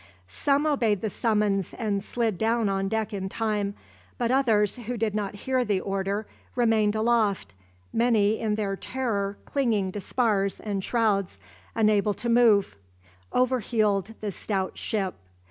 [0.27, 3.75] Some obeyed the summons and slid down on deck in time;
[4.17, 7.53] but others, who did not hear the order, remained aloft,
[7.93, 11.39] many in their terror clinging to spars and shrouds,
[11.75, 12.77] unable to move.
[13.31, 15.13] Over heeled the stout ship.